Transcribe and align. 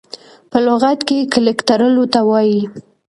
په 0.51 0.57
لغت 0.65 0.99
کي 1.07 1.17
کلک 1.33 1.57
تړلو 1.67 2.05
ته 2.13 2.19
وايي. 2.29 2.61